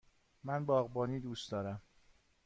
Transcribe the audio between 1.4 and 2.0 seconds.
دارم.